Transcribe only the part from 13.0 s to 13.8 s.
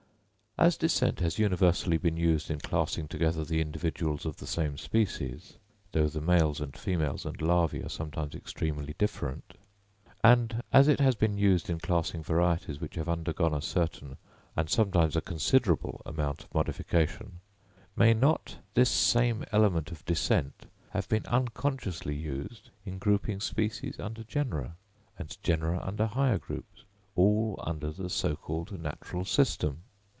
undergone a